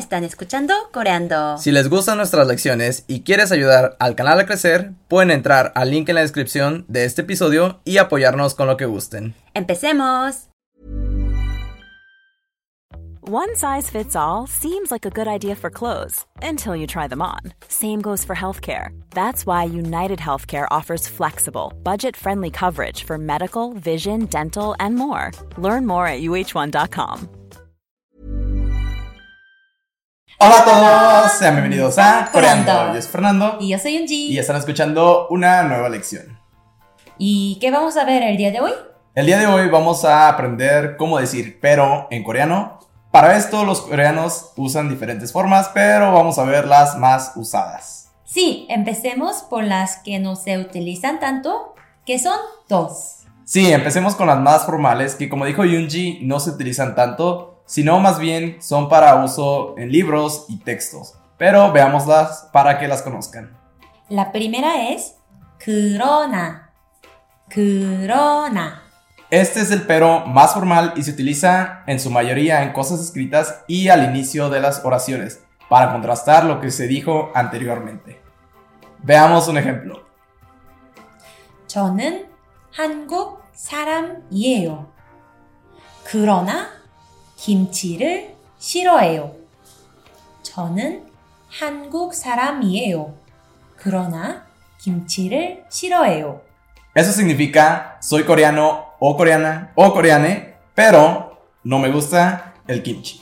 [0.00, 1.58] están escuchando Coreando.
[1.58, 5.90] Si les gustan nuestras lecciones y quieres ayudar al canal a crecer, pueden entrar al
[5.90, 9.34] link en la descripción de este episodio y apoyarnos con lo que gusten.
[9.54, 10.50] ¡Empecemos!
[13.22, 17.22] One size fits all seems like a good idea for clothes until you try them
[17.22, 17.38] on.
[17.68, 18.88] Same goes for healthcare.
[19.10, 25.30] That's why United Healthcare offers flexible, budget friendly coverage for medical, vision, dental, and more.
[25.58, 27.28] Learn more at uh1.com.
[30.42, 32.64] Hola a todos, sean bienvenidos a Coreando.
[32.72, 32.94] Coreando.
[32.94, 34.32] Yo soy Fernando Y yo soy Yunji.
[34.32, 36.38] y están escuchando una nueva lección.
[37.18, 38.72] ¿Y qué vamos a ver el día de hoy?
[39.14, 42.78] El día de hoy vamos a aprender cómo decir pero en coreano.
[43.10, 48.10] Para esto los coreanos usan diferentes formas, pero vamos a ver las más usadas.
[48.24, 51.74] Sí, empecemos por las que no se utilizan tanto,
[52.06, 52.38] que son
[52.68, 53.16] dos.
[53.44, 57.99] Sí, empecemos con las más formales, que como dijo Yunji, no se utilizan tanto, sino
[57.99, 61.15] más bien son para uso en libros y textos.
[61.37, 63.57] Pero veámoslas para que las conozcan.
[64.09, 65.15] La primera es
[65.57, 66.71] 그러나.
[67.49, 68.81] 그러나.
[69.31, 73.63] Este es el pero más formal y se utiliza en su mayoría en cosas escritas
[73.67, 78.21] y al inicio de las oraciones, para contrastar lo que se dijo anteriormente.
[79.03, 80.05] Veamos un ejemplo.
[81.67, 82.29] 저는
[82.71, 84.89] 한국 사람이에요.
[86.05, 86.69] 그러나
[87.39, 89.35] 김치를 싫어해요.
[90.43, 91.05] 저는
[91.49, 93.13] 한국 사람이에요.
[93.77, 94.45] 그러나
[94.79, 96.41] 김치를 싫어해요.
[96.95, 103.21] Eso significa soy coreano o coreana o coreane, pero no me gusta el kimchi.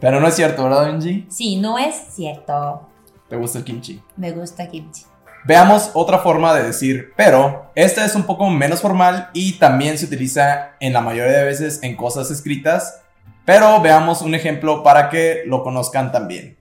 [0.00, 1.26] Pero no es cierto, ¿verdad, Benji?
[1.30, 2.88] Sí, no es cierto.
[3.28, 4.02] ¿Te gusta el kimchi?
[4.16, 5.04] Me gusta kimchi.
[5.44, 7.70] Veamos otra forma de decir pero.
[7.74, 11.80] Esta es un poco menos formal y también se utiliza en la mayoría de veces
[11.82, 13.02] en cosas escritas.
[13.44, 16.58] Pero veamos un ejemplo para que lo conozcan también.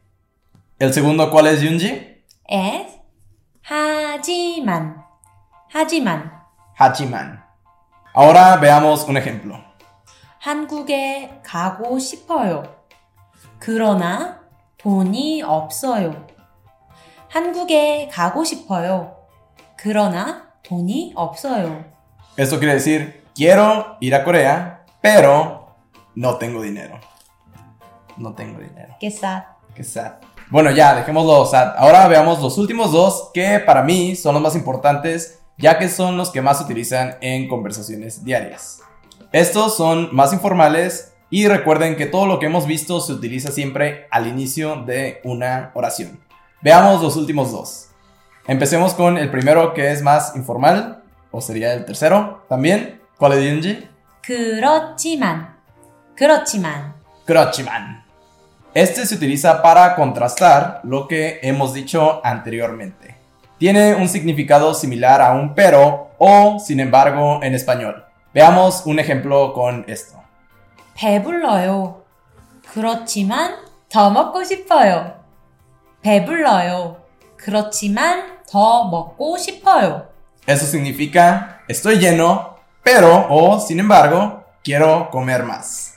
[0.79, 2.23] El segundo, ¿cuál es Yunji?
[2.47, 2.99] Es
[3.63, 5.05] 하지만.
[5.71, 6.39] 하지만
[6.79, 7.43] Hachiman.
[8.13, 9.59] Ahora veamos un ejemplo.
[10.39, 12.63] 한국에 가고 싶어요.
[13.59, 14.39] 그러나
[14.77, 16.25] 돈이 없어요.
[17.27, 19.17] 한국에 가고 싶어요.
[19.75, 21.83] 그러나 돈이 없어요.
[22.37, 25.62] Esto quiere decir, quiero ir a Corea, pero
[26.15, 26.99] no tengo dinero.
[28.17, 28.95] No tengo dinero.
[28.99, 29.43] Qué sad.
[29.75, 30.13] Qué sad.
[30.49, 31.75] Bueno, ya, dejémoslo sad.
[31.77, 36.17] Ahora veamos los últimos dos que para mí son los más importantes, ya que son
[36.17, 38.81] los que más se utilizan en conversaciones diarias.
[39.31, 44.07] Estos son más informales y recuerden que todo lo que hemos visto se utiliza siempre
[44.09, 46.19] al inicio de una oración.
[46.61, 47.89] Veamos los últimos dos.
[48.47, 52.99] Empecemos con el primero que es más informal, o sería el tercero también.
[53.17, 53.89] ¿Cuál es Yunji?
[54.21, 55.52] 그렇지만.
[56.15, 56.93] 그렇지만.
[57.25, 58.03] Crochiman.
[58.73, 63.15] Este se utiliza para contrastar lo que hemos dicho anteriormente.
[63.57, 68.05] Tiene un significado similar a un pero o sin embargo en español.
[68.33, 70.17] Veamos un ejemplo con esto.
[70.95, 72.03] 배불러요.
[72.71, 73.55] 그렇지만
[73.89, 75.15] 더 먹고 싶어요.
[76.01, 76.97] 배불러요.
[77.37, 80.07] 그렇지만 더 먹고 싶어요.
[80.45, 85.92] Eso significa estoy lleno, pero o sin embargo quiero comer más.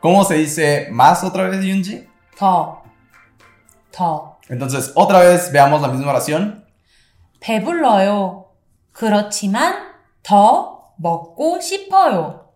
[0.00, 2.08] ¿Cómo se dice más otra vez, Yunji?
[2.36, 2.82] 더.
[3.90, 4.38] 더.
[4.48, 6.64] Entonces, otra vez veamos la misma oración.
[7.40, 8.46] 배불러요.
[8.92, 9.74] 그렇지만
[10.22, 12.46] 더 먹고 싶어요.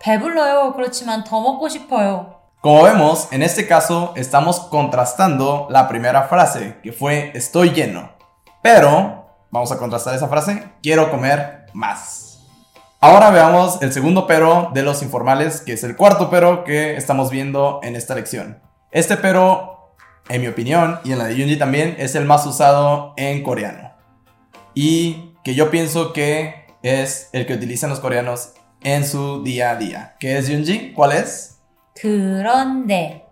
[0.00, 0.72] 배불러요.
[0.74, 2.42] 그렇지만 더 먹고 싶어요.
[2.62, 8.10] Como vemos, en este caso estamos contrastando la primera frase, que fue estoy lleno.
[8.62, 12.25] Pero, vamos a contrastar esa frase, quiero comer más.
[13.00, 17.30] Ahora veamos el segundo pero de los informales, que es el cuarto pero que estamos
[17.30, 18.60] viendo en esta lección.
[18.92, 19.94] Este pero,
[20.28, 23.92] en mi opinión, y en la de Yunji también, es el más usado en coreano.
[24.74, 28.52] Y que yo pienso que es el que utilizan los coreanos
[28.82, 30.16] en su día a día.
[30.20, 30.92] ¿Qué es Yunji?
[30.92, 31.52] ¿Cuál es?
[31.94, 33.22] 그런데.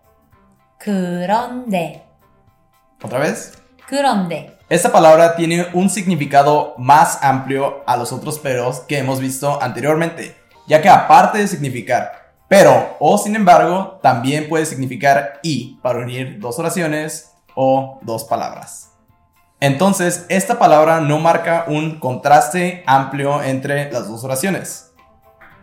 [0.79, 2.03] 그런데.
[3.03, 3.53] ¿Otra vez?
[3.87, 4.54] 그런데.
[4.69, 10.37] Esta palabra tiene un significado más amplio a los otros peros que hemos visto anteriormente,
[10.67, 16.41] ya que aparte de significar pero o sin embargo, también puede significar y para unir
[16.41, 18.91] dos oraciones o dos palabras.
[19.61, 24.91] Entonces, esta palabra no marca un contraste amplio entre las dos oraciones.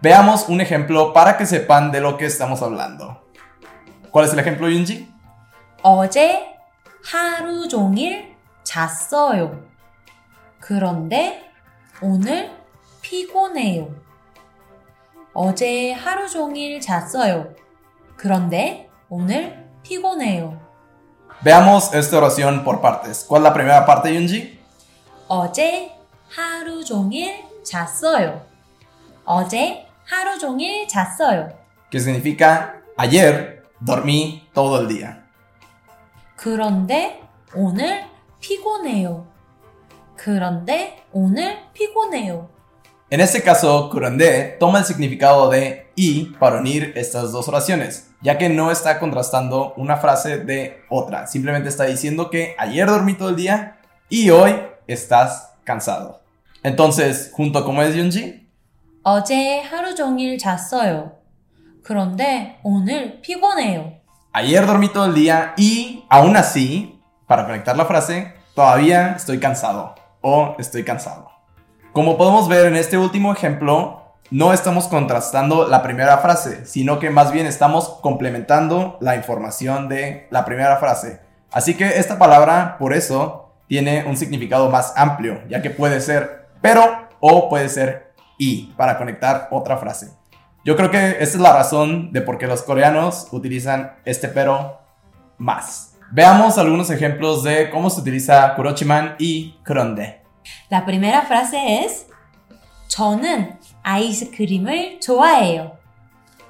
[0.02, 3.22] Veamos un ejemplo para que sepan de lo que estamos hablando.
[4.10, 5.12] ¿Cuál es el ejemplo, Yunji?
[5.84, 6.56] 어제
[7.04, 8.31] 하루 종일
[8.65, 9.63] 잤어요.
[10.61, 11.51] 그런데
[12.01, 12.51] 오늘
[13.01, 13.95] 피곤해요.
[15.35, 17.55] 어제 하루 종일 잤어요.
[18.17, 20.61] 그런데 오늘 피곤해요.
[21.45, 23.25] Veamos esta oración por partes.
[23.27, 24.59] ¿Cuál es la primera parte, Yunji?
[25.29, 25.91] 어제
[26.29, 28.41] 하루 종일 잤어요.
[29.25, 31.49] 어제 하루 종일 잤어요.
[31.91, 35.23] Que significa ayer dormí todo el día.
[36.37, 37.21] 그런데
[37.55, 38.05] 오늘
[38.42, 39.26] 피곤해요.
[40.16, 42.50] 그런데 오늘 피곤해요.
[43.10, 48.38] En este caso, kurande toma el significado de y para unir estas dos oraciones, ya
[48.38, 53.30] que no está contrastando una frase de otra, simplemente está diciendo que ayer dormí todo
[53.30, 53.78] el día
[54.10, 54.56] y hoy
[54.88, 56.22] estás cansado.
[56.64, 58.46] Entonces, junto como es Yunji,
[59.04, 61.14] 어제 하루 종일 잤어요.
[61.84, 63.94] 그런데 오늘 피곤해요.
[64.34, 66.91] ayer dormí todo el día y aún así,
[67.33, 71.31] para conectar la frase, todavía estoy cansado o estoy cansado.
[71.95, 77.09] Como podemos ver en este último ejemplo, no estamos contrastando la primera frase, sino que
[77.09, 81.21] más bien estamos complementando la información de la primera frase.
[81.51, 86.51] Así que esta palabra, por eso, tiene un significado más amplio, ya que puede ser
[86.61, 90.11] pero o puede ser y para conectar otra frase.
[90.67, 94.83] Yo creo que esta es la razón de por qué los coreanos utilizan este pero
[95.39, 95.92] más.
[96.12, 100.24] Veamos algunos ejemplos de cómo se utiliza kurochiman y 그런데.
[100.70, 102.08] La primera frase es
[102.88, 105.78] 저는 아이스크림을 좋아해요.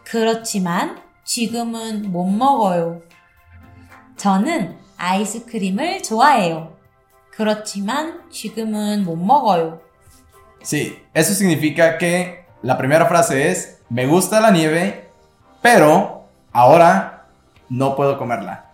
[0.03, 3.01] 그렇지만 지금은 못 먹어요.
[4.15, 6.75] 저는 아이스크림을 좋아해요.
[7.31, 9.81] 그렇지만 지금은 못 먹어요.
[10.61, 15.09] Sí, eso significa que la primera frase es me gusta la nieve,
[15.61, 17.25] pero ahora
[17.69, 18.65] no puedo comerla.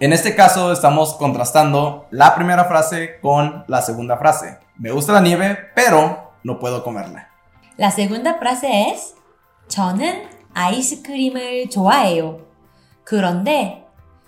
[0.00, 4.58] En este caso estamos contrastando la primera frase con la segunda frase.
[4.76, 7.28] Me gusta la nieve, pero no puedo comerla.
[7.76, 9.14] La segunda frase es
[9.68, 12.40] 저는 아이스크림을 좋아해요.
[13.04, 13.86] 그런데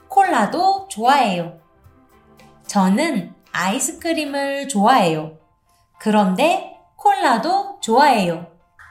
[0.09, 1.59] 콜라도 좋아해요.
[2.67, 5.39] 저는 아이스크림을 좋아해요.
[5.99, 8.47] 그런데 콜라도 좋아해요.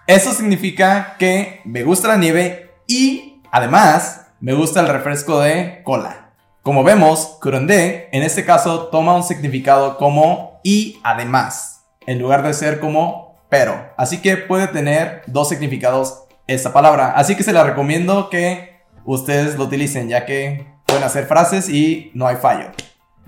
[0.06, 6.27] Eso significa que me gusta la nieve y además me gusta el refresco de cola.
[6.69, 12.53] Como vemos, kurande en este caso toma un significado como y además, en lugar de
[12.53, 13.89] ser como pero.
[13.97, 17.13] Así que puede tener dos significados esta palabra.
[17.13, 22.11] Así que se la recomiendo que ustedes lo utilicen, ya que pueden hacer frases y
[22.13, 22.71] no hay fallo.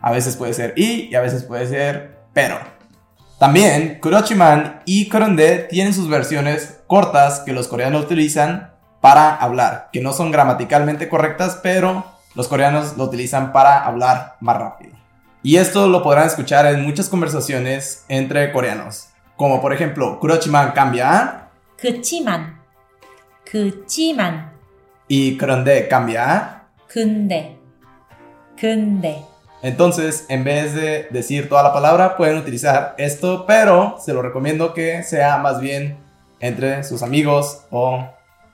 [0.03, 2.59] A veces puede ser y y a veces puede ser pero.
[3.39, 10.03] También, kurochiman y kurande tienen sus versiones cortas que los coreanos utilizan para hablar, que
[10.03, 14.94] no son gramaticalmente correctas, pero los coreanos lo utilizan para hablar más rápido.
[15.44, 21.18] Y esto lo podrán escuchar en muchas conversaciones entre coreanos, como por ejemplo, kurochiman cambia
[21.18, 21.46] a
[21.78, 22.60] 그치만,
[23.44, 24.52] 그치만,
[25.08, 26.68] y kurande cambia a.
[26.88, 27.58] 근데,
[28.58, 29.24] 근데.
[29.62, 34.74] Entonces, en vez de decir toda la palabra, pueden utilizar esto, pero se lo recomiendo
[34.74, 35.98] que sea más bien
[36.40, 38.08] entre sus amigos o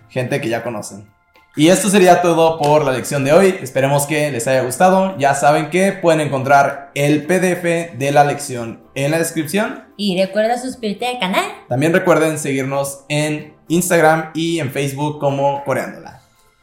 [0.09, 1.09] gente que ya conocen.
[1.58, 3.58] Y esto sería todo por la lección de hoy.
[3.62, 5.16] Esperemos que les haya gustado.
[5.18, 9.86] Ya saben que pueden encontrar el PDF de la lección en la descripción.
[9.96, 11.44] Y recuerda suscribirte al canal.
[11.66, 16.20] También recuerden seguirnos en Instagram y en Facebook como Coreándola.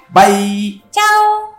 [0.09, 0.83] Bye.
[0.91, 1.55] ¡Chao!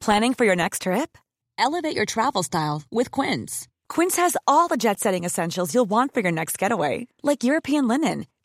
[0.00, 1.18] Planning for your next trip?
[1.58, 3.68] Elevate your travel style with Quince.
[3.90, 7.86] Quince has all the jet setting essentials you'll want for your next getaway, like European
[7.86, 8.24] linen,